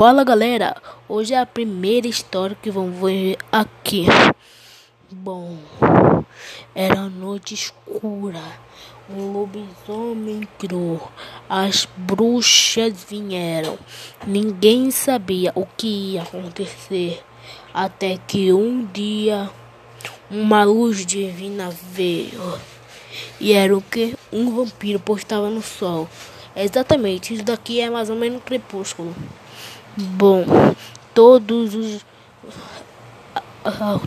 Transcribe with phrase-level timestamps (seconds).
[0.00, 4.06] Fala galera, hoje é a primeira história que vamos ver aqui.
[5.10, 5.58] Bom,
[6.74, 8.40] era noite escura,
[9.10, 11.06] um lobisomem entrou,
[11.46, 13.78] as bruxas vieram,
[14.26, 17.22] ninguém sabia o que ia acontecer,
[17.74, 19.50] até que um dia
[20.30, 22.58] uma luz divina veio.
[23.38, 24.16] E era o que?
[24.32, 26.08] Um vampiro postava no sol.
[26.56, 29.14] Exatamente, isso daqui é mais ou menos um crepúsculo.
[30.00, 30.44] Bom,
[31.14, 32.04] todos os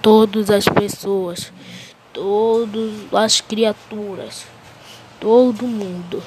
[0.00, 1.52] todas as pessoas,
[2.12, 4.46] todas as criaturas,
[5.18, 6.22] todo mundo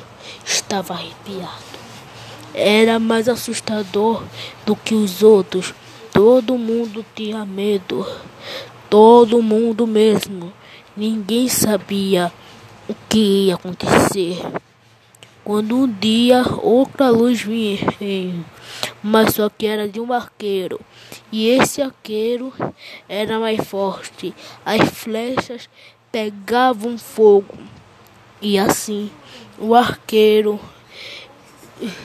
[0.45, 1.73] estava arrepiado.
[2.53, 4.23] Era mais assustador
[4.65, 5.73] do que os outros.
[6.11, 8.05] Todo mundo tinha medo.
[8.89, 10.53] Todo mundo mesmo.
[10.95, 12.31] Ninguém sabia
[12.87, 14.39] o que ia acontecer.
[15.43, 17.79] Quando um dia outra luz vinha,
[19.03, 20.79] mas só que era de um arqueiro,
[21.31, 22.53] e esse arqueiro
[23.09, 24.33] era mais forte.
[24.65, 25.69] As flechas
[26.09, 27.55] pegavam fogo,
[28.41, 29.11] e assim
[29.59, 30.59] o arqueiro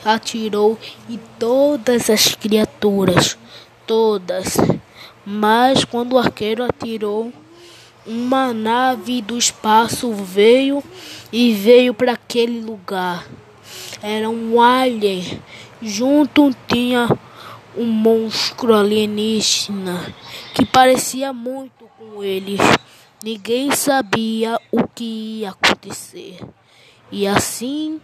[0.05, 0.77] atirou
[1.09, 3.39] em todas as criaturas,
[3.87, 4.57] todas.
[5.25, 7.33] Mas quando o arqueiro atirou,
[8.07, 10.83] uma nave do espaço veio
[11.33, 13.27] e veio para aquele lugar.
[14.03, 15.43] Era um alien.
[15.81, 17.09] Junto tinha
[17.77, 20.15] um monstro alienígena
[20.55, 22.61] que parecia muito com eles.
[23.23, 26.39] Ninguém sabia o que ia acontecer.
[27.11, 28.01] E assim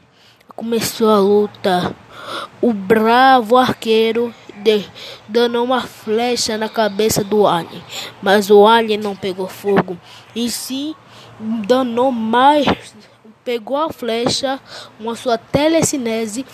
[0.55, 1.95] começou a luta.
[2.61, 4.35] O bravo arqueiro
[4.65, 4.89] de,
[5.29, 7.85] dando uma flecha na cabeça do alien,
[8.23, 9.99] mas o alien não pegou fogo.
[10.35, 10.95] E sim,
[11.39, 12.67] danou mais,
[13.45, 14.59] pegou a flecha
[14.99, 16.47] com a sua telecinese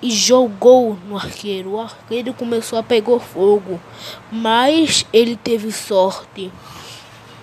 [0.00, 1.72] e jogou no arqueiro.
[1.72, 3.78] O arqueiro começou a pegar fogo,
[4.32, 6.50] mas ele teve sorte.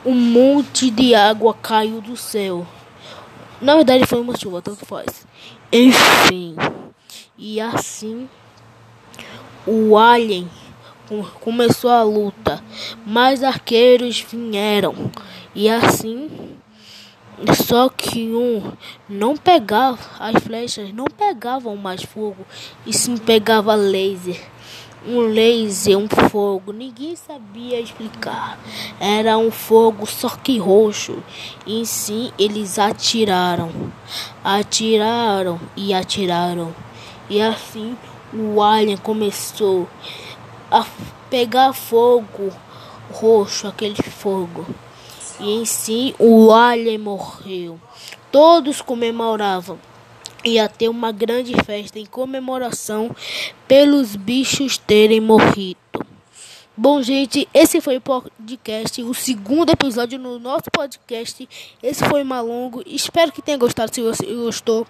[0.04, 2.66] Um monte de água caiu do céu.
[3.61, 5.28] Na verdade foi uma chuva, tanto faz.
[5.72, 6.55] Enfim,
[7.38, 8.28] e assim
[9.67, 10.50] o alien
[11.42, 12.64] começou a luta,
[13.05, 15.11] mais arqueiros vieram
[15.54, 16.58] e assim
[17.54, 18.72] só que um
[19.08, 22.45] não pegava as flechas, não pegavam mais fogo,
[22.86, 24.42] e sim pegava laser.
[25.05, 28.60] Um laser, um fogo, ninguém sabia explicar.
[28.99, 31.23] Era um fogo só que roxo.
[31.66, 33.72] E sim eles atiraram,
[34.44, 36.76] atiraram e atiraram.
[37.30, 37.95] E assim
[38.33, 39.88] o alien começou
[40.70, 40.86] a
[41.30, 42.52] pegar fogo
[43.11, 44.65] roxo, aquele fogo.
[45.39, 47.80] E em si o alien morreu.
[48.32, 49.80] Todos comemoravam.
[50.43, 53.16] Ia ter uma grande festa em comemoração
[53.67, 55.77] pelos bichos terem morrido.
[56.80, 61.49] Bom, gente, esse foi o podcast, o segundo episódio no nosso podcast.
[61.82, 62.83] Esse foi Malongo.
[62.86, 63.93] Espero que tenha gostado.
[63.93, 64.86] Se você gostou,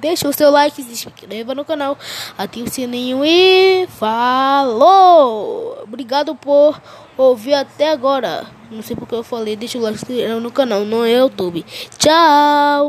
[0.00, 1.96] deixe o seu like, se inscreva no canal,
[2.36, 5.78] ative o sininho e falou!
[5.82, 6.80] Obrigado por
[7.16, 8.46] ouvir até agora.
[8.70, 10.04] Não sei porque eu falei, deixa o like
[10.40, 11.64] no canal, no YouTube.
[11.98, 12.86] Tchau!